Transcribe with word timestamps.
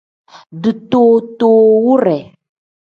Ditootowure. 0.61 2.19